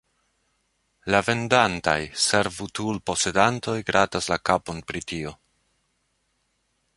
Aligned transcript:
La 1.15 1.19
vendantaj 1.27 1.97
servutul-posedantoj 2.23 3.77
gratas 3.91 4.31
la 4.35 4.39
kapon 4.51 4.81
pri 4.89 5.05
tio. 5.13 5.35